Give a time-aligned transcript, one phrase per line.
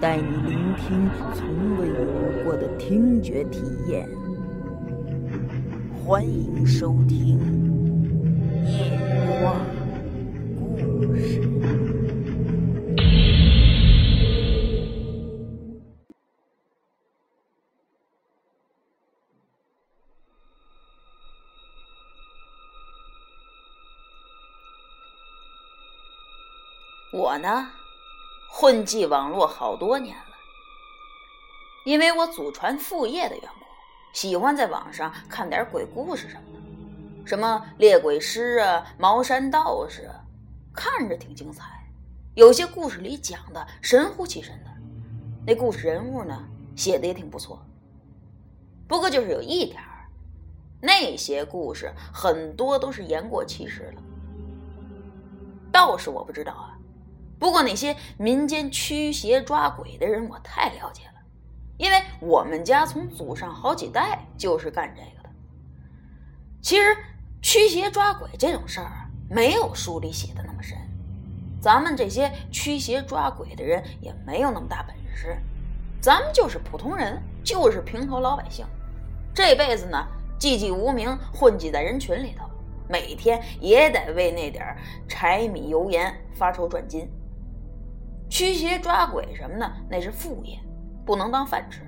[0.00, 4.08] 带你聆听从未有过的听觉体验。
[6.04, 7.38] 欢迎收听
[8.68, 8.98] 《夜
[9.40, 9.56] 话
[10.58, 11.40] 故事》。
[27.12, 27.70] 我呢，
[28.56, 30.36] 混迹网络好多年了，
[31.84, 33.66] 因为我祖传父业的缘故。
[34.12, 40.14] 喜欢在网上看点鬼故事什么的，什么猎鬼师啊、茅山道士啊，
[40.72, 41.64] 看着挺精彩。
[42.34, 44.70] 有些故事里讲的神乎其神的，
[45.44, 47.60] 那故事人物呢写的也挺不错。
[48.86, 50.06] 不过就是有一点儿，
[50.80, 54.02] 那些故事很多都是言过其实了。
[55.72, 56.73] 道士我不知道啊，
[57.38, 61.10] 不过那些民间驱邪抓鬼的人我太了解了。
[61.76, 65.28] 因为我们家从祖上好几代就是干这个的。
[66.62, 66.96] 其实
[67.42, 70.78] 驱邪抓鬼这种事儿啊，没有书里写的那么深。
[71.60, 75.36] 咱们这些驱邪抓鬼的人也没有那么大本事，
[76.00, 78.64] 咱们就是普通人，就是平头老百姓。
[79.34, 80.06] 这辈子呢，
[80.38, 82.48] 寂寂无名，混迹在人群里头，
[82.88, 84.76] 每天也得为那点
[85.08, 87.08] 柴米油盐发愁赚金。
[88.34, 90.58] 驱邪抓鬼什么的，那是副业。
[91.06, 91.82] 不能当饭吃。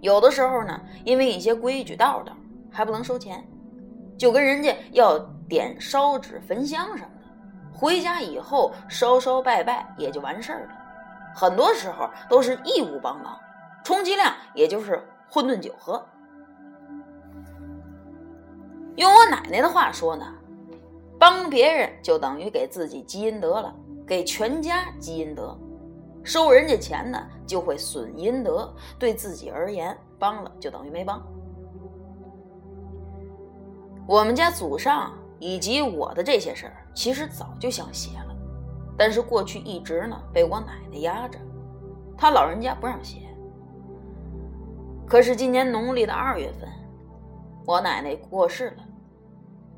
[0.00, 2.34] 有的时候呢，因为一些规矩道道，
[2.72, 3.46] 还不能收钱，
[4.16, 7.78] 就跟人家要点烧纸、焚香什么的。
[7.78, 10.70] 回家以后烧烧拜拜也就完事儿了。
[11.34, 13.38] 很多时候都是义务帮忙，
[13.84, 16.02] 充其量也就是混顿酒喝。
[18.96, 20.24] 用我奶奶的话说呢，
[21.18, 23.74] 帮别人就等于给自己积阴德了，
[24.10, 25.56] 给全家积阴德。
[26.24, 28.68] 收人家钱呢，就会损阴德。
[28.98, 31.24] 对自己而言，帮了就等于没帮。
[34.08, 38.34] 我们家祖上以及我的这些事儿，其实早就想写了，
[38.98, 41.38] 但是过去一直呢被我奶奶压着，
[42.18, 43.28] 她老人家不让写。
[45.06, 46.68] 可是今年农历的二月份，
[47.64, 48.82] 我奶奶过世了，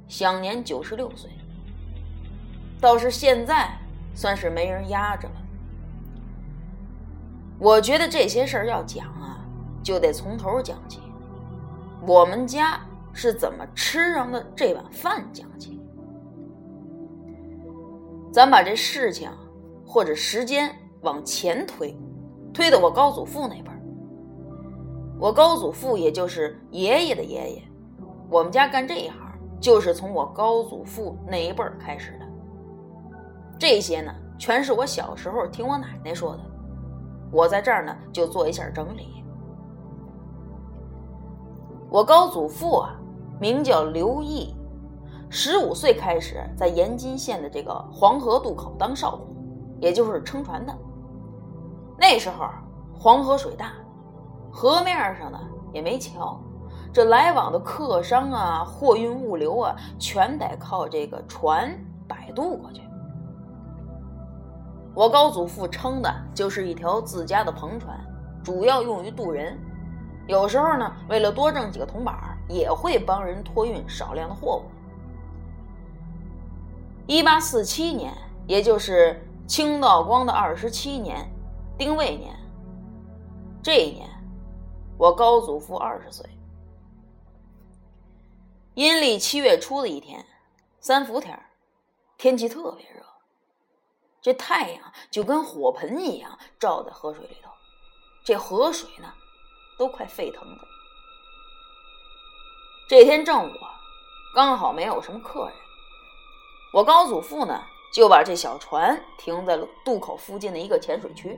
[0.09, 1.31] 享年九十六岁。
[2.81, 3.71] 倒是现在
[4.15, 5.35] 算是没人压着了。
[7.59, 9.45] 我觉得这些事儿要讲啊，
[9.83, 11.01] 就得从头讲起。
[12.07, 12.81] 我们家
[13.13, 15.81] 是怎么吃上的这碗饭讲起。
[18.33, 19.31] 咱把这事情
[19.87, 21.97] 或者时间往前推，
[22.53, 23.79] 推到我高祖父那辈儿。
[25.21, 27.63] 我高祖父也就是爷爷的爷爷，
[28.29, 29.19] 我们家干这一行
[29.61, 32.22] 就是从我高祖父那一辈儿开始的。
[33.63, 36.41] 这些呢，全是我小时候听我奶奶说的。
[37.31, 39.25] 我在这儿呢，就做一下整理。
[41.89, 42.97] 我高祖父啊，
[43.39, 44.53] 名叫刘毅，
[45.31, 49.29] 十五岁开始在延津县的这个黄河渡口当哨工，
[49.79, 50.77] 也就是撑船的。
[51.97, 52.45] 那时候
[52.99, 53.75] 黄河水大，
[54.51, 55.39] 河面上呢
[55.73, 56.37] 也没桥，
[56.93, 61.73] 这来往的客商啊、货运物流啊，全得靠这个船
[62.09, 62.83] 摆渡过去。
[64.95, 67.99] 我高祖父撑的就是一条自家的篷船，
[68.45, 69.59] 主要用于渡人。
[70.27, 74.65] 有时候呢，为了多挣几个铜板也会帮人托运少量的货物。
[77.07, 78.13] 一八四七年，
[78.47, 81.27] 也就是清道光的二十七年，
[81.79, 82.37] 丁未年。
[83.63, 84.09] 这一年，
[84.99, 86.29] 我高祖父二十岁。
[88.75, 90.25] 阴历七月初的一天，
[90.81, 91.39] 三伏天
[92.17, 93.03] 天气特别热。
[94.23, 97.51] 这太阳就跟火盆一样照在河水里头，
[98.23, 99.13] 这河水呢，
[99.77, 100.59] 都快沸腾了。
[102.89, 103.53] 这天正午，
[104.33, 105.55] 刚好没有什么客人，
[106.73, 111.37] 我高祖父呢就把这小船停在了渡口附近的一个浅水区，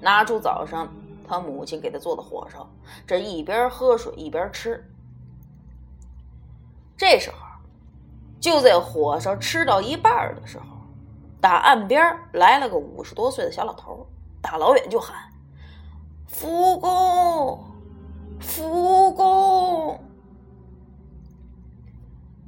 [0.00, 0.90] 拿出早上
[1.28, 2.66] 他母亲给他做的火烧，
[3.06, 4.82] 这一边喝水一边吃。
[6.96, 7.36] 这时候，
[8.40, 10.77] 就在火烧吃到一半的时候。
[11.40, 12.02] 打岸边
[12.32, 14.06] 来了个五十多岁的小老头，
[14.42, 15.16] 大老远就喊
[16.26, 17.64] ：“福公，
[18.40, 20.00] 福公！”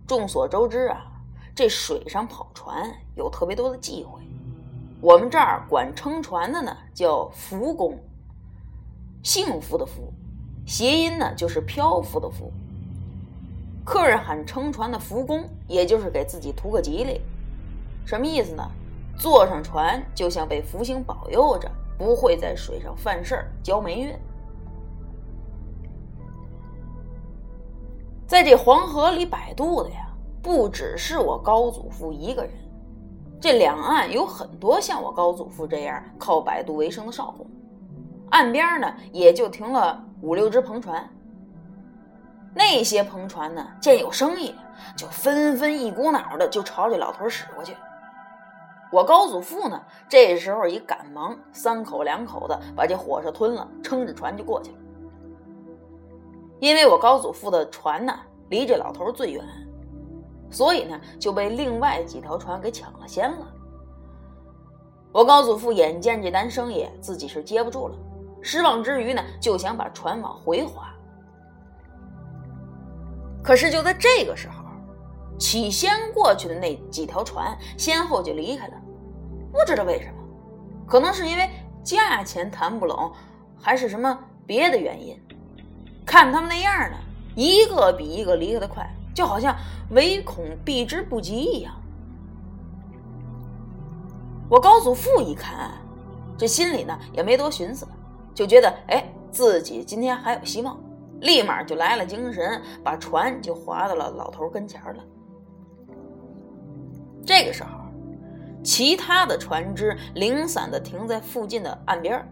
[0.09, 1.07] 众所周知啊，
[1.55, 4.21] 这水上跑船有特别多的忌讳。
[5.01, 7.97] 我们这儿管撑船的呢叫福公，
[9.23, 10.13] 幸福的福，
[10.67, 12.53] 谐音呢就是漂浮的浮。
[13.85, 17.21] 客人喊撑船的福公，也就是给自己图个吉利。
[18.05, 18.69] 什么意思呢？
[19.21, 24.19] 坐上船就像被福星保佑着，不会在水上犯事儿、交霉运。
[28.27, 30.09] 在这黄河里摆渡的呀，
[30.41, 32.53] 不只是我高祖父一个人，
[33.39, 37.47] 这两岸有很多像我高祖父这样靠摆渡为生的少工，
[38.31, 41.07] 岸边呢也就停了五六只篷船。
[42.55, 44.55] 那些篷船呢，见有生意，
[44.97, 47.77] 就纷纷一股脑的就朝这老头驶过去。
[48.93, 54.77] 我高祖父呢，这时候一赶忙，三口两口的把这火烧吞了，撑着船就过去了。
[56.59, 58.13] 因为我高祖父的船呢
[58.49, 59.45] 离这老头最远，
[60.51, 63.47] 所以呢就被另外几条船给抢了先了。
[65.13, 67.97] 我高祖父眼见这单生意自己是接不住了，
[68.43, 70.93] 失望之余呢，就想把船往回划。
[73.41, 74.55] 可是就在这个时候。
[75.39, 78.75] 起先过去的那几条船先后就离开了，
[79.53, 80.15] 不知道为什么，
[80.87, 81.49] 可能是因为
[81.83, 83.13] 价钱谈不拢，
[83.59, 85.21] 还是什么别的原因。
[86.07, 86.97] 看他们那样呢，
[87.37, 89.57] 一个比一个离开的快，就好像
[89.91, 91.73] 唯恐避之不及一样。
[94.49, 95.71] 我高祖父一看，
[96.37, 97.87] 这心里呢也没多寻思，
[98.35, 100.77] 就觉得哎，自己今天还有希望，
[101.21, 105.05] 立马就来了精神，把船就划到了老头跟前了。
[107.25, 107.80] 这个时候，
[108.63, 112.23] 其他的船只零散的停在附近的岸边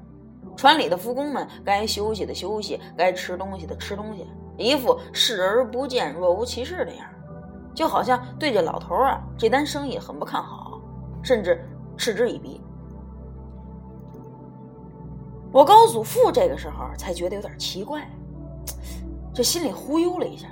[0.56, 4.26] 船里的浮工们该休息的休息，该吃东西的吃东西，
[4.56, 7.06] 一副视而不见、若无其事的样
[7.74, 10.80] 就好像对这老头啊这单生意很不看好，
[11.22, 11.64] 甚至
[11.96, 12.60] 嗤之以鼻。
[15.52, 18.06] 我高祖父这个时候才觉得有点奇怪，
[19.32, 20.48] 这心里忽悠了一下，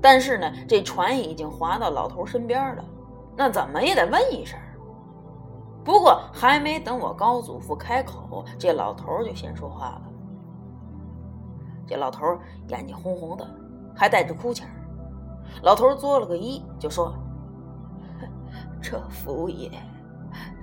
[0.00, 2.84] 但是呢，这船已经划到老头身边了。
[3.36, 4.56] 那怎么也得问一声。
[5.84, 10.02] 不过还没等我高祖父开口，这老头就先说话了。
[11.86, 12.24] 这老头
[12.68, 13.46] 眼睛红红的，
[13.94, 14.66] 还带着哭腔。
[15.62, 17.14] 老头作了个揖，就说
[18.80, 19.70] ：“这福爷，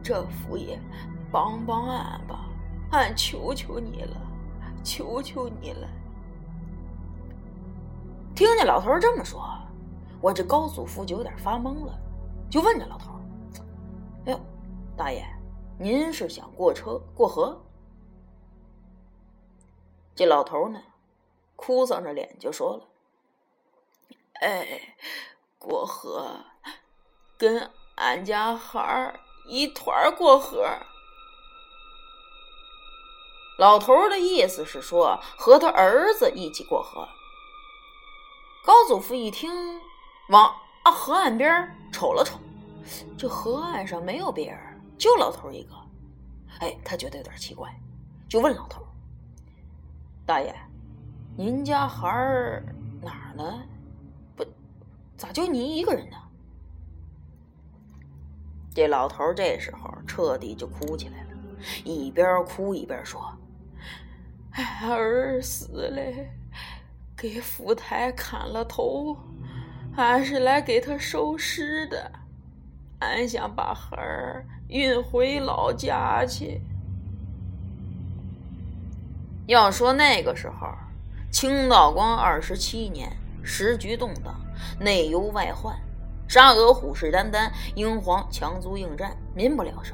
[0.01, 0.79] 这福爷，
[1.31, 2.49] 帮帮俺吧，
[2.91, 4.17] 俺求求你了，
[4.83, 5.87] 求求你了。”
[8.33, 9.47] 听见老头这么说，
[10.19, 11.93] 我这高祖父就有点发懵了。
[12.49, 13.10] 就问这老头：“，
[15.01, 15.25] 大爷，
[15.79, 17.59] 您是想过车过河？”
[20.13, 20.79] 这老头呢，
[21.55, 22.87] 哭丧着脸就说了
[24.41, 24.95] ：“哎，
[25.57, 26.45] 过河，
[27.35, 30.67] 跟俺家孩儿一团过河。”
[33.57, 37.09] 老头的意思是说和他儿子一起过河。
[38.63, 39.81] 高祖父一听，
[40.29, 40.55] 往。
[40.83, 42.39] 啊，河岸边瞅了瞅，
[43.17, 44.70] 这河岸上没有别人，
[45.01, 45.73] 就老头一个。
[46.59, 47.75] 哎，他觉得有点奇怪，
[48.29, 48.85] 就问老头
[50.27, 50.55] ：“大爷，
[51.35, 52.63] 您家孩儿
[53.01, 53.63] 哪儿呢？
[54.35, 54.45] 不，
[55.17, 56.17] 咋就您一个人呢？”
[58.75, 61.29] 这老头这时候彻底就哭起来了，
[61.83, 63.19] 一边哭一边说
[64.83, 65.99] ：“儿死了，
[67.17, 69.17] 给福台砍了头。”
[69.97, 72.11] 俺是来给他收尸的，
[72.99, 76.61] 俺想把孩儿运回老家去。
[79.45, 80.69] 要说那个时候，
[81.29, 83.11] 清道光二十七年，
[83.43, 84.33] 时局动荡，
[84.79, 85.77] 内忧外患，
[86.25, 89.93] 沙俄虎视眈眈，英皇强租硬战，民不聊生。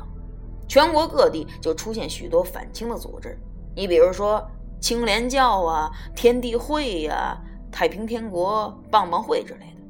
[0.67, 3.35] 全国各地就出现许多反清的组织，
[3.75, 4.47] 你比如说
[4.79, 7.35] 青莲教啊、天地会呀、
[7.71, 9.81] 太平天国、棒棒会之类的。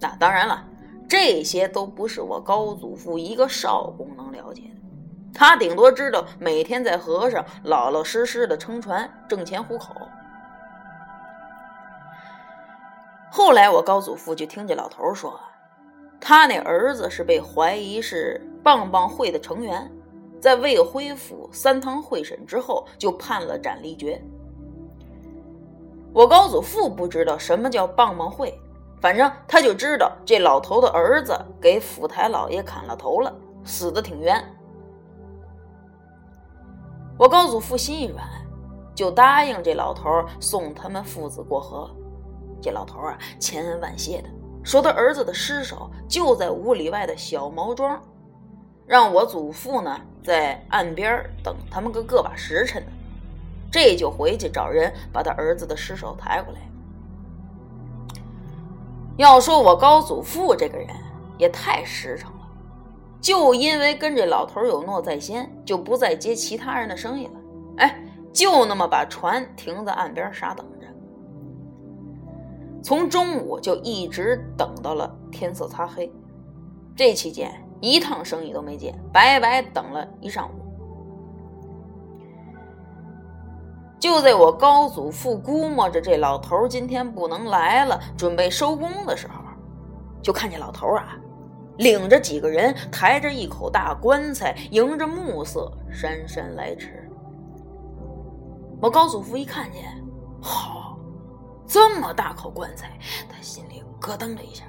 [0.00, 0.67] 那当然了，
[1.08, 4.80] 这些都不是我高祖父一个少公能了解的，
[5.32, 9.94] 他顶多知道每天在河上老老实实的撑船挣钱糊口。
[13.30, 15.40] 后来我高祖父就听见老头说，
[16.20, 19.90] 他那儿子是被怀疑是棒棒会的成员，
[20.40, 24.20] 在未恢复三堂会审之后就判了斩立决。
[26.12, 28.58] 我高祖父不知道什么叫棒棒会。
[29.00, 33.32] 反正他就知道这老头的儿子给府台老爷砍了头了，
[33.64, 34.44] 死的挺冤。
[37.16, 38.26] 我高祖父心一软，
[38.94, 41.90] 就答应这老头送他们父子过河。
[42.60, 44.28] 这老头啊，千恩万谢的
[44.64, 48.00] 说，他儿子的尸首就在五里外的小毛庄，
[48.84, 52.90] 让我祖父呢在岸边等他们个个把时辰呢，
[53.70, 56.60] 这就回去找人把他儿子的尸首抬过来。
[59.18, 60.86] 要说我高祖父这个人
[61.38, 62.48] 也太实诚了，
[63.20, 67.32] 就因为跟这老头有诺在先，就不再接其他人的生意了。
[67.78, 68.00] 哎，
[68.32, 70.86] 就那么把船停在岸边傻等着，
[72.80, 76.08] 从中午就一直等到了天色擦黑。
[76.94, 80.67] 这期间一趟生意都没接，白白等了一上午。
[83.98, 89.34] 就在我高祖父估摸着这老头今天不能来了，准备收工的时候，
[90.22, 91.16] 就看见老头啊，
[91.78, 97.10] 领着几个人，抬着一口大棺材，迎着暮色姗姗来迟。
[98.80, 99.82] 我高祖父一看见，
[100.40, 100.96] 好，
[101.66, 102.96] 这么大口棺材，
[103.28, 104.64] 他心里咯噔了一下。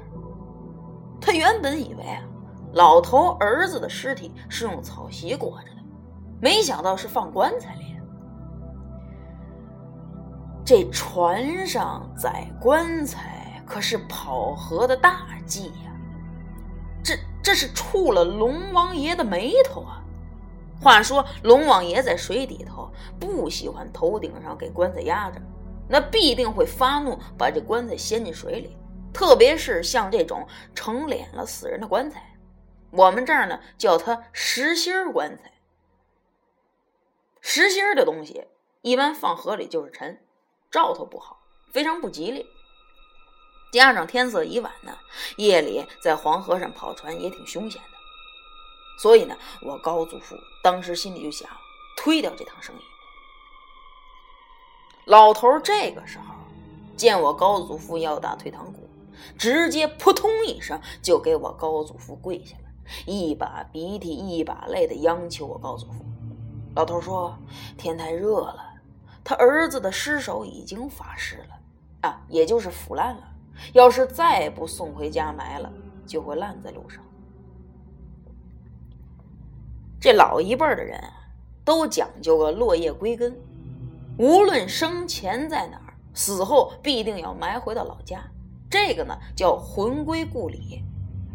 [1.21, 2.23] 他原本以为啊，
[2.73, 5.81] 老头儿子的尸体是用草席裹着的，
[6.41, 7.88] 没想到是放棺材里。
[10.69, 15.91] 这船上载棺材可是跑河的大忌呀！
[17.03, 20.03] 这这是触了龙王爷的眉头啊！
[20.79, 22.87] 话说龙王爷在水底头
[23.19, 25.41] 不喜欢头顶上给棺材压着，
[25.87, 28.77] 那必定会发怒，把这棺材掀进水里。
[29.11, 32.21] 特别是像这种成脸了死人的棺材，
[32.91, 35.51] 我们这儿呢叫它实心棺材。
[37.41, 38.45] 实心的东西
[38.83, 40.19] 一般放河里就是沉。
[40.71, 41.39] 兆头不好，
[41.71, 42.45] 非常不吉利。
[43.71, 44.97] 加上天色已晚呢，
[45.37, 47.97] 夜里在黄河上跑船也挺凶险的。
[48.99, 51.49] 所以呢，我高祖父当时心里就想
[51.95, 52.81] 推掉这趟生意。
[55.05, 56.35] 老头这个时候
[56.95, 58.87] 见我高祖父要打退堂鼓，
[59.37, 62.63] 直接扑通一声就给我高祖父跪下了，
[63.07, 66.05] 一把鼻涕一把泪的央求我高祖父。
[66.75, 67.35] 老头说
[67.77, 68.68] ：“天太热了。”
[69.29, 71.59] 他儿子的尸首已经发尸了，
[72.01, 73.21] 啊，也就是腐烂了。
[73.73, 75.71] 要是再不送回家埋了，
[76.07, 77.03] 就会烂在路上。
[80.01, 80.99] 这老一辈的人
[81.63, 83.39] 都讲究个落叶归根，
[84.17, 88.23] 无论生前在哪儿，死后必定要埋回到老家。
[88.67, 90.83] 这个呢叫魂归故里。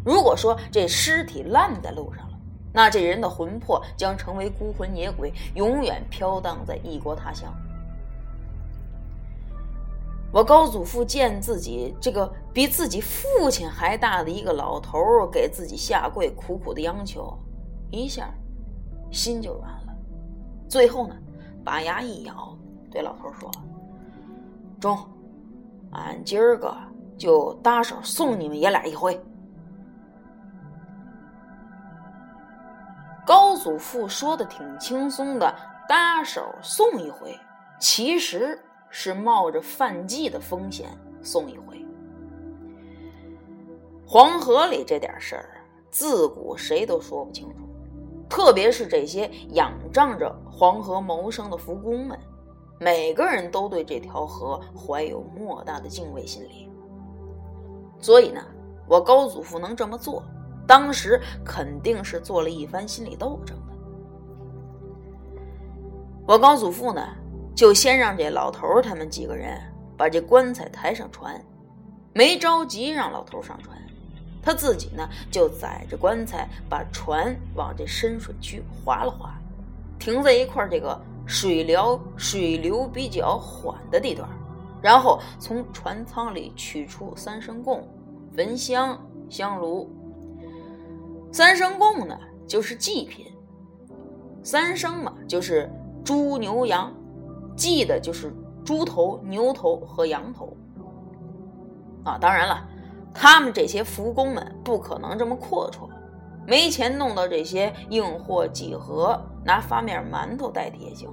[0.03, 2.37] 如果说这尸体烂在路上了，
[2.73, 7.55] 那这人的魂魄将成为孤魂野鬼，永远飘荡在异国他乡。
[10.31, 14.99] 我高祖父见自己这个比自己父亲还大的一个老头
[15.31, 17.33] 给自己下跪，苦苦的央求，
[17.89, 18.33] 一下
[19.11, 19.95] 心就软了。
[20.67, 21.15] 最后呢，
[21.63, 22.53] 把牙一咬，
[22.91, 23.49] 对老头说
[24.77, 24.97] ：“中，
[25.91, 26.75] 俺今儿个
[27.17, 29.17] 就搭手送你们爷俩一回。”
[33.25, 35.55] 高祖父说的挺轻松的，
[35.87, 37.39] 搭手送一回，
[37.79, 38.61] 其实。
[38.97, 40.87] 是冒着犯忌的风险
[41.21, 41.85] 送一回。
[44.07, 45.61] 黄河里这点事儿，
[45.91, 47.55] 自古谁都说不清楚，
[48.29, 52.17] 特别是这些仰仗着黄河谋生的浮工们，
[52.79, 56.69] 每个人都对这条河怀有莫大的敬畏心理。
[57.99, 58.41] 所以呢，
[58.87, 60.23] 我高祖父能这么做，
[60.65, 63.73] 当时肯定是做了一番心理斗争的。
[66.25, 67.05] 我高祖父呢？
[67.55, 69.57] 就先让这老头他们几个人
[69.97, 71.41] 把这棺材抬上船，
[72.13, 73.77] 没着急让老头上船，
[74.43, 79.39] 他自己呢就载着棺材把船往这深水区划了划，
[79.97, 84.29] 停在一块这个水流水流比较缓的地段，
[84.81, 87.87] 然后从船舱里取出三升供、
[88.35, 89.89] 焚香、香炉。
[91.31, 93.25] 三生供呢就是祭品，
[94.43, 95.71] 三生嘛就是
[96.03, 96.93] 猪牛羊。
[97.55, 98.33] 祭的就是
[98.63, 100.55] 猪头、牛头和羊头
[102.03, 102.17] 啊！
[102.19, 102.67] 当然了，
[103.13, 105.89] 他们这些福工们不可能这么阔绰，
[106.45, 111.09] 没钱弄到这些硬货几何，拿发面馒头代替也行。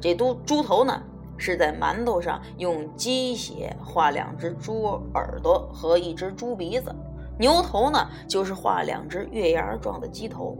[0.00, 1.02] 这都猪头呢，
[1.36, 6.90] 是在馒头上用鸡血画两只猪耳朵和一只猪鼻子；
[7.38, 10.56] 牛头呢，就是画两只月牙状的鸡头。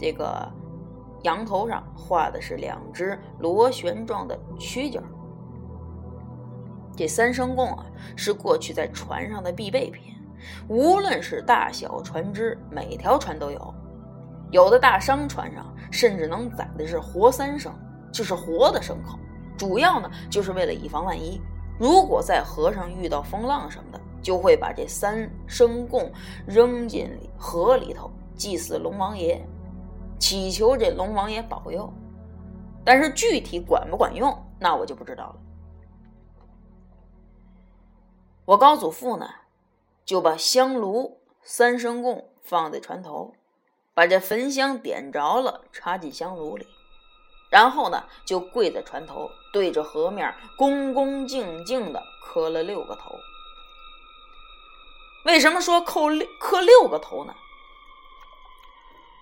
[0.00, 0.50] 这个。
[1.26, 5.02] 羊头上画的是两只螺旋状的曲角。
[6.96, 10.14] 这三生供啊，是过去在船上的必备品，
[10.68, 13.74] 无论是大小船只，每条船都有。
[14.52, 17.72] 有的大商船上甚至能载的是活三牲，
[18.12, 19.18] 就是活的牲口。
[19.58, 21.40] 主要呢，就是为了以防万一，
[21.76, 26.10] 如果在河上遇到风浪什么的，就会把这三牲供
[26.46, 29.44] 扔进河里头祭祀龙王爷，
[30.18, 31.92] 祈求这龙王爷保佑。
[32.84, 35.36] 但是具体管不管用，那我就不知道了。
[38.44, 39.28] 我高祖父呢，
[40.04, 43.34] 就把香炉、三牲供放在船头，
[43.92, 46.64] 把这焚香点着了，插进香炉里。
[47.50, 53.16] 然后呢，就跪在船头，对着河面恭恭敬敬的磕了六个头。
[55.24, 57.34] 为什么说扣六磕六个头呢？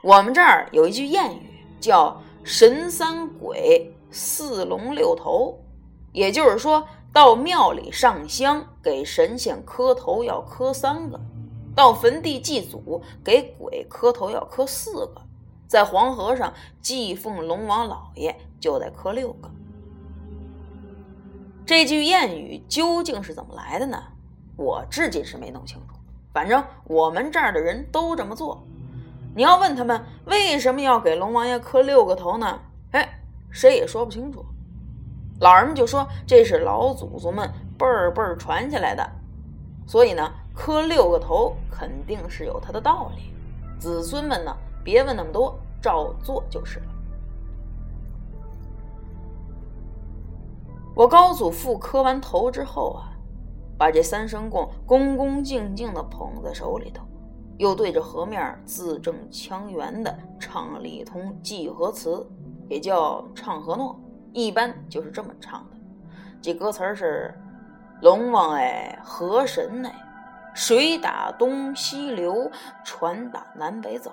[0.05, 5.59] 我们这儿有一句谚语，叫“神三鬼，四龙六头”，
[6.13, 11.19] 也就是说，到庙里上香给神仙磕头要磕三个，
[11.75, 15.23] 到坟地祭祖给鬼磕头要磕四个。
[15.67, 19.51] 在黄河上祭奉龙王老爷，就得磕六个。
[21.65, 24.03] 这句谚语究竟是怎么来的呢？
[24.55, 25.95] 我至今是没弄清楚。
[26.31, 28.63] 反正我们这儿的人都这么做。
[29.35, 32.61] 你要问他们为什么要给龙王爷磕六个头呢？
[32.93, 34.45] 哎，谁也说不清楚。
[35.41, 39.05] 老人们就说这是老祖宗们辈儿辈儿传下来的，
[39.87, 43.35] 所以呢，磕六个头肯定是有它的道理。
[43.79, 44.57] 子孙们呢？
[44.85, 46.87] 别问那么多，照做就是了。
[50.95, 53.11] 我高祖父磕完头之后啊，
[53.77, 57.03] 把这三牲供恭恭敬敬的捧在手里头，
[57.59, 62.27] 又对着河面字正腔圆的唱了一通祭河词，
[62.69, 63.99] 也叫唱河诺，
[64.33, 65.77] 一般就是这么唱的。
[66.43, 67.35] 这歌词是
[68.03, 69.95] ：“龙王哎，河神哎，
[70.55, 72.51] 水打东西流，
[72.85, 74.13] 船打南北走。”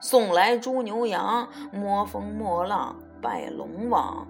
[0.00, 4.26] 送来猪牛羊，摸风摸浪，拜龙王，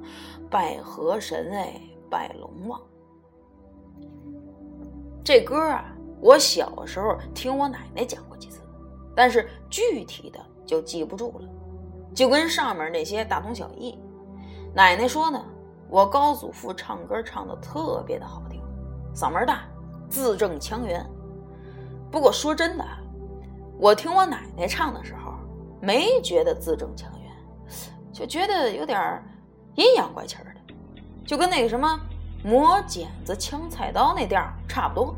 [0.48, 2.80] 拜河神哎，拜龙王。
[5.24, 5.93] 这歌啊，
[6.24, 8.62] 我小时候听我奶奶讲过几次，
[9.14, 11.46] 但是具体的就记不住了，
[12.14, 13.98] 就跟上面那些大同小异。
[14.72, 15.44] 奶奶说呢，
[15.87, 18.58] 我高祖父唱歌唱的特别的好听，
[19.14, 19.64] 嗓门大，
[20.08, 21.04] 字正腔圆。
[22.10, 22.84] 不过说真的，
[23.78, 25.34] 我听我奶奶唱的时候。
[25.82, 27.30] 没觉得字正腔圆，
[28.10, 29.22] 就觉得有点
[29.74, 30.44] 阴阳怪气的，
[31.26, 32.00] 就跟那个什么
[32.42, 35.14] 磨剪子枪菜刀那调差不多。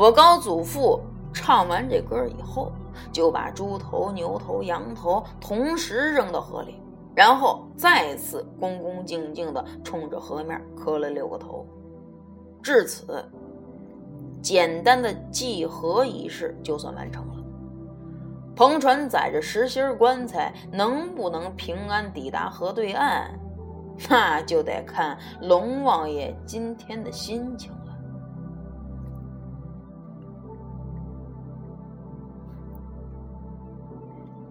[0.00, 0.98] 我高祖父
[1.30, 2.72] 唱完这歌以后，
[3.12, 6.80] 就把猪头、牛头、羊头同时扔到河里，
[7.14, 11.66] 然后再次恭恭敬敬的冲着河面磕了六个头。
[12.62, 13.22] 至此，
[14.40, 17.34] 简单的祭河仪式就算完成了。
[18.56, 23.38] 篷船载着实心棺材，能不能平安抵达河对岸，
[24.08, 27.89] 那就得看龙王爷今天的心情了。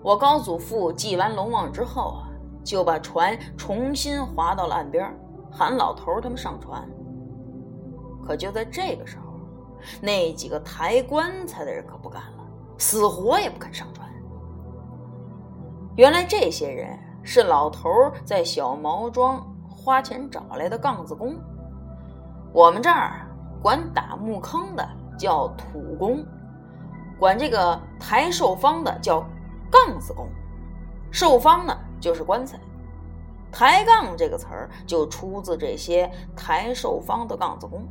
[0.02, 2.30] 我高祖父祭完龙王之后啊，
[2.64, 5.14] 就把船重新划到了岸边，
[5.52, 6.88] 喊老头他们上船。
[8.26, 9.34] 可就在这个时候，
[10.02, 12.46] 那几个抬棺材的人可不干了。
[12.78, 14.08] 死活也不肯上船。
[15.98, 17.90] 原来这些人是老头
[18.24, 21.36] 在小毛庄花钱找来的杠子工。
[22.54, 23.28] 我们这儿
[23.62, 26.24] 管打木坑的叫土工，
[27.20, 29.26] 管这个抬寿方的叫
[29.70, 30.28] 杠子工。
[31.12, 32.60] 寿方呢就是棺材，
[33.52, 37.88] 抬杠这个词儿就出自这些抬寿方的杠子工。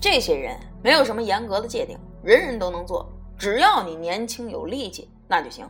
[0.00, 3.10] 这些人没有什么严格的界定，人人都能做。
[3.38, 5.68] 只要你年轻有力气，那就行。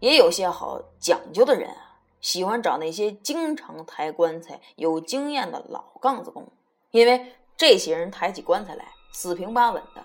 [0.00, 6.46] 也有些好讲究的人啊，喜欢找那些经常抬棺材、有经验的老杠子工，
[6.90, 10.04] 因为这些人抬起棺材来四平八稳的，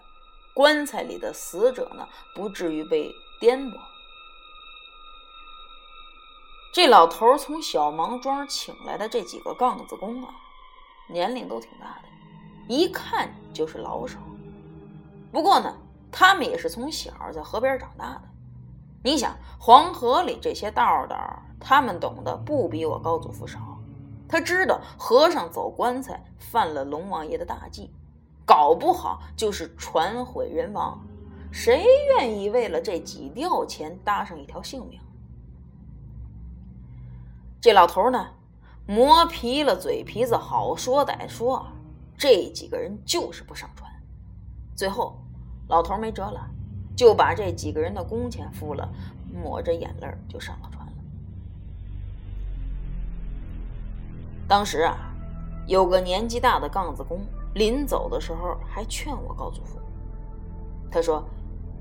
[0.54, 3.74] 棺材里的死者呢不至于被颠簸。
[6.74, 10.34] 这老头从小忙庄请来的这几个杠子工啊，
[11.10, 12.08] 年龄都挺大的，
[12.68, 14.18] 一看就是老手。
[15.32, 15.78] 不过呢。
[16.14, 18.24] 他们也是从小在河边长大的，
[19.02, 23.58] 你想黄河里这些道道，他们懂得不比我高祖父少。
[24.28, 27.96] 他知道河上走棺材犯了龙王爷的大忌，
[28.46, 31.00] 搞不好就是船毁人亡。
[31.52, 35.00] 谁愿意为了这几吊钱搭上一条性命？
[37.60, 38.30] 这老头呢，
[38.88, 41.68] 磨皮了嘴皮子，好说歹说，
[42.18, 43.92] 这几个人就是不上船，
[44.76, 45.18] 最后。
[45.68, 46.50] 老头没辙了，
[46.98, 48.90] 就把这几个人的工钱付了，
[49.32, 50.94] 抹着眼泪就上了船了。
[54.50, 54.98] 当时啊，
[55.66, 57.22] 有个年纪大的杠子工，
[57.54, 59.80] 临走的时候还劝我高祖父，
[60.90, 61.24] 他说：“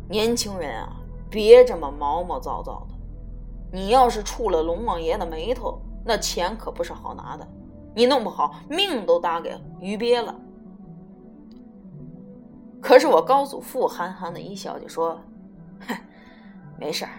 [0.08, 0.96] 年轻人啊，
[1.30, 2.94] 别这么毛毛躁躁的，
[3.72, 7.46] 你要是触了龙王爷的眉头，那钱可不是好拿的，
[7.94, 10.34] 你弄不好命都搭给鱼鳖了。”
[12.82, 15.20] 可是我高祖父憨憨的一笑，就说
[15.86, 15.94] ：“哼，
[16.78, 17.12] 没事儿，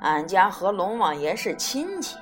[0.00, 2.16] 俺家和龙王爷是亲戚。”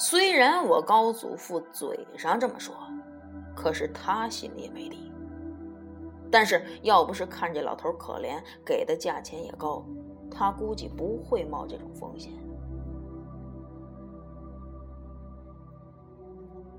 [0.00, 2.72] 虽然我高祖父嘴上这么说，
[3.52, 5.12] 可是他心里也没底。
[6.30, 9.84] 但是要不是看这老头可怜，给的价钱也高，
[10.30, 12.32] 他估计不会冒这种风险。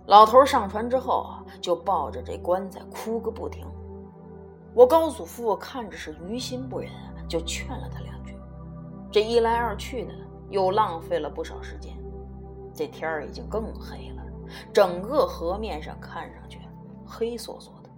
[0.05, 1.27] 老头上船之后，
[1.59, 3.67] 就抱着这棺材哭个不停。
[4.73, 6.89] 我高祖父看着是于心不忍，
[7.27, 8.33] 就劝了他两句。
[9.11, 10.13] 这一来二去的，
[10.49, 11.98] 又浪费了不少时间。
[12.79, 14.23] 这天儿已经更黑了，
[14.71, 16.61] 整个河面上看上去
[17.05, 17.89] 黑索索的。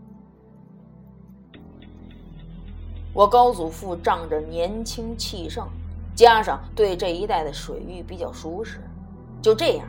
[3.14, 5.68] 我高祖父仗着年轻气盛，
[6.16, 8.80] 加上对这一带的水域比较熟识，
[9.40, 9.88] 就这样。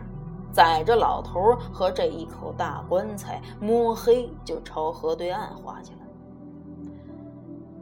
[0.52, 6.00] 载着老头和这一口大棺材，摸黑就朝河对岸划去了。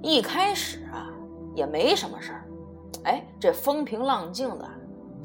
[0.01, 1.11] 一开始啊，
[1.57, 2.45] 也没什么事儿，
[3.03, 4.71] 哎，这风平浪静的，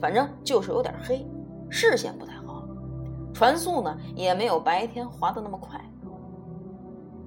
[0.02, 1.24] 反正就是有点黑，
[1.69, 2.63] 视线不太好，
[3.34, 5.80] 船速呢也没有白天划的那么快。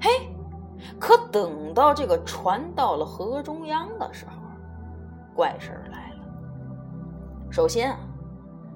[0.01, 0.11] 嘿，
[0.99, 4.33] 可等到这个船到了河中央的时候，
[5.35, 7.51] 怪事儿来了。
[7.51, 7.99] 首先啊。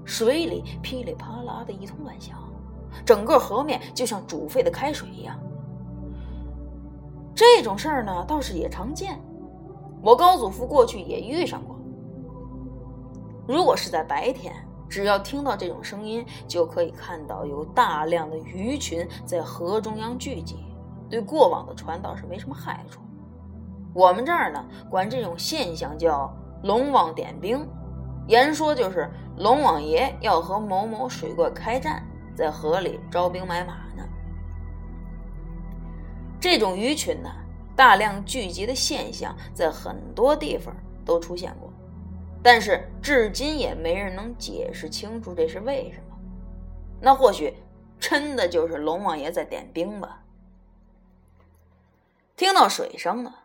[0.04, 2.36] 水里噼里啪啦的一通乱响，
[3.06, 5.38] 整个河面就像煮沸的开水一样。
[7.36, 9.16] 这种事儿呢，倒是也常见，
[10.02, 11.76] 我高祖父过去也遇上过。
[13.46, 14.52] 如果是在白天，
[14.92, 20.66] 只要听到这种声音，就可以看到有大量的鱼群在河中央聚集，
[21.08, 23.00] 对过往的船倒是没什么害处。
[23.94, 26.30] 我们这儿呢，管这种现象叫
[26.62, 27.66] “龙王点兵”。
[28.28, 34.06] 言说就是龙王爷要和某某水怪开战，在河里招兵买马呢。
[36.38, 37.30] 这种鱼群呢，
[37.74, 41.71] 大量聚集的现象在很多地方都出现过，
[42.42, 46.18] 但是至今也没人能解释清楚这是为什么。
[47.00, 47.54] 那或许
[48.00, 50.24] 真的就是龙王爷在点兵吧？
[52.36, 53.44] 听到水声了，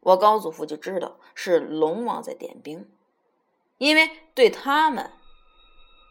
[0.00, 2.90] 我高祖父就知道是龙王在点兵。
[3.78, 5.12] 因为对他们，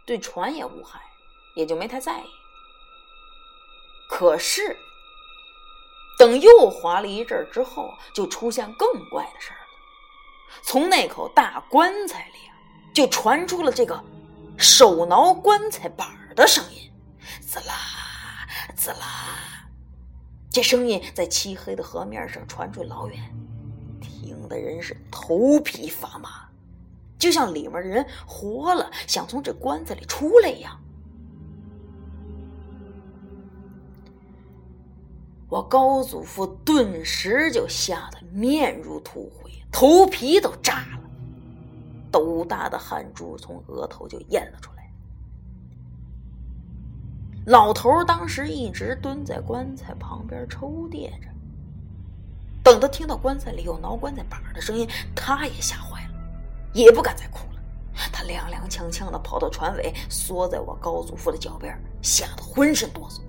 [0.06, 1.02] 对船也无害，
[1.56, 2.28] 也就没太在意。
[4.08, 4.78] 可是，
[6.20, 9.65] 等又划了一阵之后，就出现更怪的事儿。
[10.64, 12.54] 从那口大棺材里啊，
[12.94, 14.04] 就传出了这个
[14.58, 16.92] 手挠棺材板的声音，
[17.42, 17.74] 滋啦
[18.76, 19.68] 滋啦。
[20.50, 23.20] 这声音在漆黑的河面上传出老远，
[24.02, 26.48] 听的人是头皮发麻。
[27.18, 30.80] 就像里面的人活了，想从这棺材里出来一样。
[35.56, 41.00] 我高祖父顿时就吓得面如土灰，头皮都炸了，
[42.12, 44.92] 豆大的汗珠从额头就咽了出来。
[47.46, 51.30] 老头当时一直蹲在棺材旁边抽噎着，
[52.62, 56.10] 等他听到棺材里有挠棺材板的声音，他也吓坏了。
[56.74, 57.62] 也不敢再哭了，
[58.12, 63.22] 他踉踉跄跄的跑到船尾，缩在我高祖父的脚边，吓得浑身哆嗦。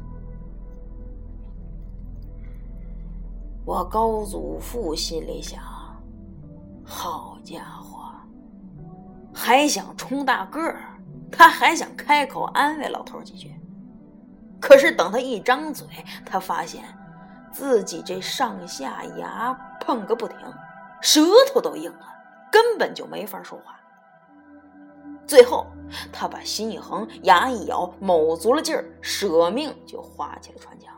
[3.67, 5.61] 我高祖父心里想：
[6.85, 8.13] 好家伙，
[9.35, 10.97] 还想冲大个儿，
[11.33, 13.53] 他还想开口安慰老头几句。
[14.61, 15.85] 可是等他一张嘴，
[16.25, 16.85] 他发现
[17.51, 20.39] 自己这上下牙碰个不停，
[21.03, 21.21] 舌
[21.53, 22.07] 头都硬了。
[22.53, 23.75] 根本就没法说话。
[25.27, 25.67] 最后，
[26.13, 30.96] 他把心一横，牙一咬，卯足了劲儿，舍命就划起了船桨。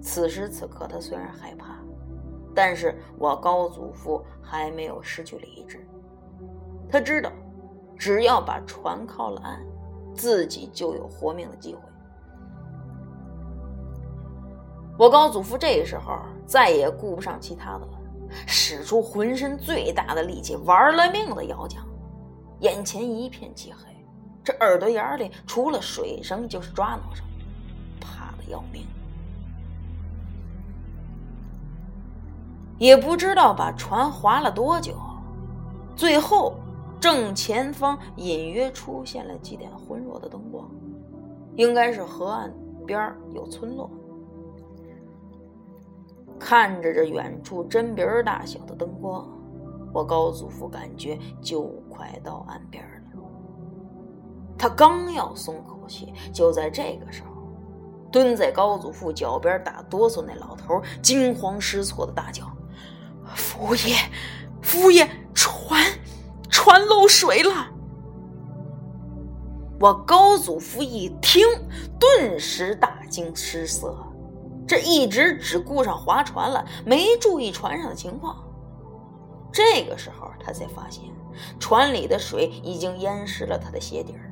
[0.00, 1.76] 此时此刻，他虽然害怕，
[2.54, 5.86] 但是我高祖父还没有失去理智。
[6.90, 7.30] 他知道，
[7.98, 9.64] 只要把船靠了岸，
[10.14, 11.80] 自己就有活命的机会。
[14.98, 17.92] 我高祖父这时候再也顾不上其他的了。
[18.46, 21.82] 使出浑身最大的力气，玩了命的摇桨，
[22.60, 23.90] 眼前一片漆黑，
[24.44, 27.24] 这耳朵眼里除了水声就是抓挠声，
[27.98, 28.86] 怕的要命。
[32.78, 34.94] 也不知道把船划了多久，
[35.96, 36.54] 最后
[37.00, 40.70] 正前方隐约出现了几点浑弱的灯光，
[41.56, 42.52] 应该是河岸
[42.86, 43.90] 边有村落。
[46.38, 49.28] 看着这远处针鼻大小的灯光，
[49.92, 53.22] 我高祖父感觉就快到岸边了。
[54.56, 57.28] 他刚要松口气，就在这个时候，
[58.10, 62.44] 蹲在高祖父脚边打哆嗦那老头惊慌失措的大叫
[63.34, 63.96] ：“夫爷，
[64.62, 65.82] 夫爷，船，
[66.50, 67.70] 船漏水了！”
[69.80, 71.46] 我高祖父一听，
[72.00, 73.96] 顿时大惊失色。
[74.66, 78.36] 这一直只顾上划船了，没注意船上的情况。
[79.50, 81.04] 这个时候，他才发现
[81.58, 84.30] 船里的水已经淹湿了他的鞋底儿。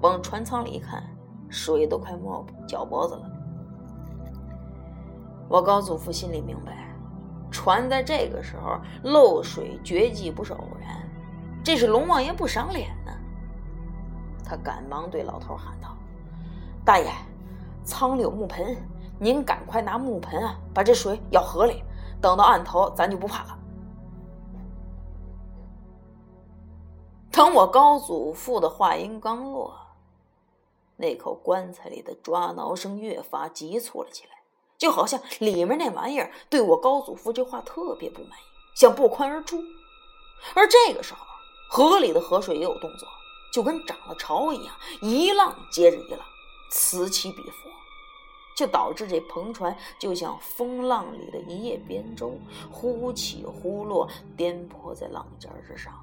[0.00, 1.02] 往船舱里一看，
[1.50, 3.30] 水都快没脚脖子了。
[5.48, 6.83] 我高祖父心里明白，
[7.54, 11.08] 船在这个时候漏水绝技不是偶然，
[11.62, 13.12] 这是龙王爷不赏脸呢。
[14.44, 15.96] 他赶忙对老头喊道
[16.84, 17.08] ：“大爷，
[17.84, 18.76] 舱里有木盆。”
[19.20, 21.84] 您赶快拿木盆啊，把这水舀河里，
[22.20, 23.58] 等到岸头，咱就不怕了。
[27.30, 29.72] 等我高祖父的话音刚落，
[30.96, 34.30] 那口棺材里的抓挠声越发急促了起来，
[34.84, 38.42] 就好像里面那玩意儿对我高祖父这话特别不满意，
[38.74, 39.58] 想不宽而出。
[40.54, 41.24] 而这个时候，
[41.70, 43.08] 河里的河水也有动作，
[43.50, 46.20] 就跟涨了潮一样，一浪接着一浪，
[46.70, 47.70] 此起彼伏。
[48.54, 52.38] 就导致这篷船就像风浪里的一叶扁舟，
[52.70, 55.94] 忽起忽落，颠簸在浪尖之上。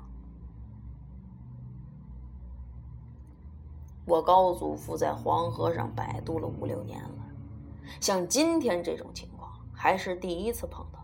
[4.08, 7.21] 我高祖父在黄河上摆渡了五六年了，
[8.00, 11.00] 像今天这种情况还是第一次碰到，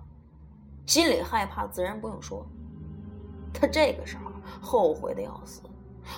[0.86, 2.46] 心里害怕自然不用说。
[3.54, 5.62] 他这个时候后悔的要死，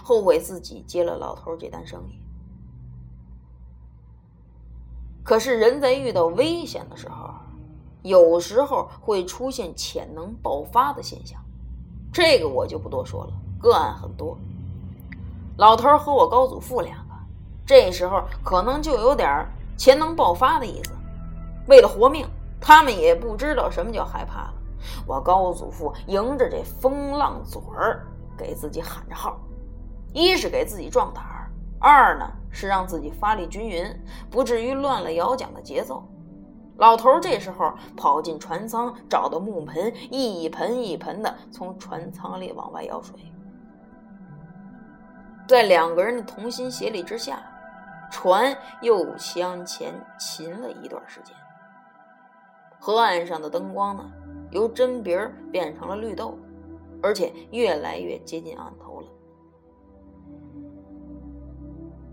[0.04, 2.20] 后悔自己接了老头这单生意。
[5.24, 7.30] 可是人在遇到危险的时候，
[8.02, 11.40] 有时候会出现潜能爆发的现象，
[12.12, 14.38] 这个我就不多说了，个案很多。
[15.58, 17.14] 老头和我高祖父两个，
[17.66, 19.46] 这时候可能就有点
[19.80, 20.92] 潜能爆发的意思。
[21.68, 22.28] 为了活命，
[22.60, 24.54] 他们也不知道什么叫害怕了。
[25.08, 28.06] 我高祖父迎着这风浪嘴儿，
[28.38, 29.40] 给自己喊着号，
[30.14, 31.50] 一是给自己壮胆儿。
[31.80, 33.86] 二呢是让自己发力均匀，
[34.30, 36.04] 不至于乱了摇桨的节奏。
[36.76, 43.16] 老头这时候跑进船舱，找到木盆，一盆一盆的从船舱里往外舀水。
[45.48, 47.42] 在两个人的同心协力之下，
[48.10, 51.36] 船又向前行了一段时间。
[52.80, 54.10] 河岸上的灯光呢，
[54.52, 55.16] 由针鼻
[55.52, 56.38] 变成了绿豆，
[57.04, 59.08] 而且越来越接近岸头了。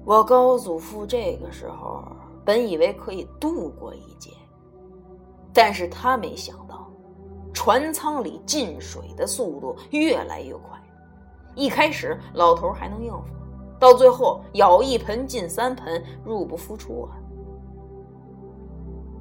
[0.05, 2.05] 我高祖父这个时候
[2.45, 4.31] 本以为可以度过一劫，
[5.53, 6.91] 但是他没想到，
[7.53, 10.81] 船舱里进水的速度越来越快。
[11.55, 13.29] 一开始老头还能应付，
[13.79, 17.17] 到最后舀一盆进三盆，入不敷出啊。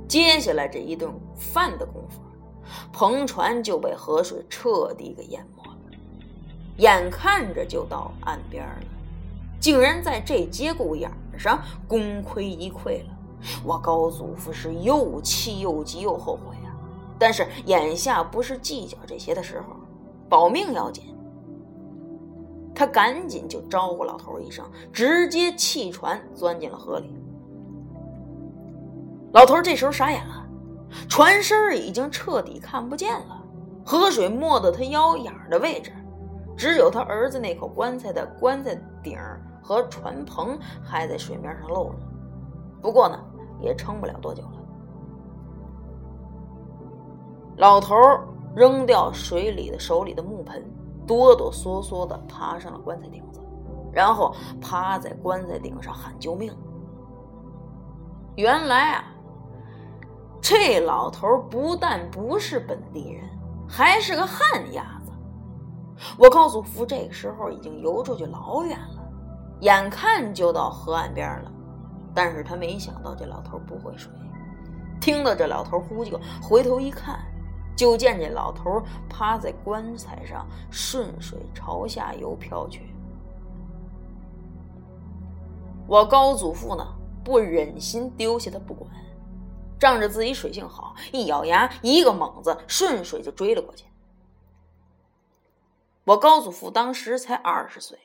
[0.07, 2.21] 接下来这一顿饭的功夫，
[2.93, 5.97] 篷船就被河水彻底给淹没了，
[6.77, 8.83] 眼看着就到岸边了。
[9.59, 13.17] 竟然在这节骨眼上功亏一篑了，
[13.65, 16.69] 我高祖父是又气又急又后悔啊！
[17.17, 19.75] 但是眼下不是计较这些的时候，
[20.29, 21.14] 保命要紧。
[22.75, 27.11] 他赶紧就招呼老头一声，直接弃船钻进了河里。
[29.31, 30.45] 老头这时候傻眼了，
[31.07, 33.41] 船身已经彻底看不见了，
[33.85, 35.91] 河水没到他腰眼的位置。
[36.57, 39.17] 只有他儿子那口棺材的棺材顶
[39.61, 41.95] 和船棚还在水面上露着，
[42.81, 43.19] 不过呢，
[43.59, 44.51] 也撑不了多久了。
[47.57, 47.95] 老头
[48.55, 50.63] 扔掉水里的手里的木盆，
[51.07, 53.39] 哆哆嗦嗦的爬上了棺材顶子，
[53.91, 56.53] 然后趴在棺材顶上喊救命。
[58.35, 59.03] 原来啊，
[60.41, 63.23] 这老头不但不是本地人，
[63.67, 65.11] 还是个旱鸭子。
[66.17, 69.01] 我告诉福这个时候已经游出去老远了，
[69.61, 71.51] 眼看就到河岸边了，
[72.13, 74.11] 但是他没想到这老头不会水。
[74.99, 77.19] 听到这老头呼救，回头一看，
[77.75, 82.81] 就见这老头趴在棺材上，顺水朝下游飘去。
[85.87, 88.89] 我高祖父呢，不忍心丢下他不管，
[89.79, 93.85] 仗着自己水性好，一咬牙，一个猛子，顺水就追了过去。
[96.05, 97.99] 我高祖父当时才二十岁，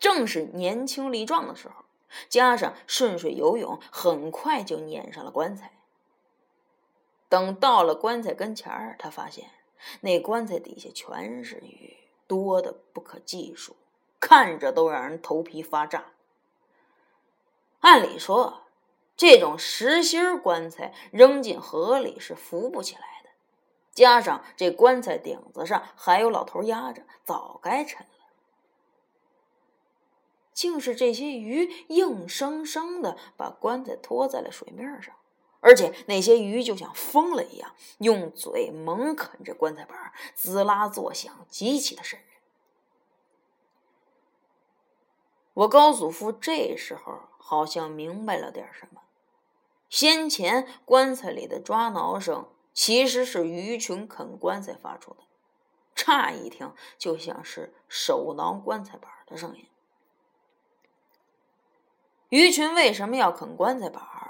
[0.00, 1.84] 正是年轻力壮的时候，
[2.28, 5.72] 加上顺水游泳，很快就撵上了棺材。
[7.28, 9.50] 等到了棺材跟前儿，他发现
[10.00, 13.76] 那棺材底下全是鱼，多的不可计数，
[14.18, 16.12] 看着都让人头皮发炸。
[17.80, 18.62] 按理说，
[19.16, 23.30] 这种实心棺材扔进河里是浮不起来的，
[23.92, 28.12] 加上这棺材顶子上还有老头压着，早该沉了。
[30.52, 35.14] 竟是这些鱼硬生生的把棺材拖在了水面上。
[35.60, 42.28] 而且那些鱼就像疯了一样，用嘴猛啃着棺材板，滋啦作响，极其的瘆人。
[45.54, 49.02] 我高祖父这时候好像明白了点什么，
[49.88, 55.24] 先前棺材里的抓挠声其实是鱼群啃棺材发出的，
[55.96, 59.66] 乍一听就像是手挠棺材板的声音。
[62.28, 64.27] 鱼群为什么要啃棺材板？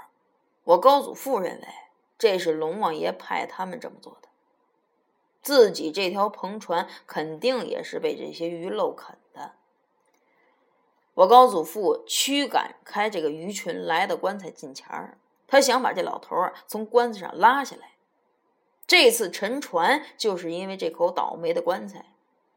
[0.69, 1.67] 我高祖父认为
[2.19, 4.29] 这是龙王爷派他们这么做的，
[5.41, 9.53] 自己这条篷船肯定也是被这些鱼漏啃的。
[11.15, 17.93] 我高祖父驱赶开这个鱼群，来到棺材近前儿，他想把这老头儿从棺材上拉下来。
[18.85, 22.05] 这次沉船就是因为这口倒霉的棺材，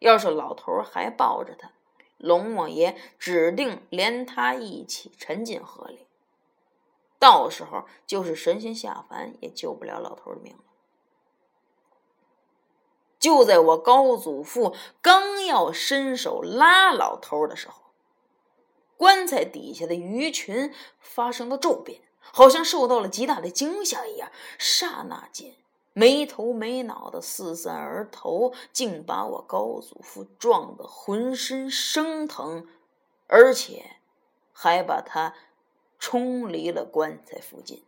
[0.00, 1.70] 要是老头儿还抱着他，
[2.18, 6.06] 龙王爷指定连他一起沉进河里。
[7.22, 10.58] 到时候就是神仙下凡也救不了老头的命了。
[13.20, 17.80] 就在我高祖父刚要伸手拉老头的时候，
[18.96, 25.54] 棺材底下的鱼群发生了骤变，好像受到了极大的惊吓一样，刹那间
[25.92, 32.66] 没头没脑的四散而逃，竟把我高祖父撞得浑身生疼，
[33.28, 33.98] 而且
[34.52, 35.32] 还把他。
[36.04, 37.80] 冲离了棺材附近。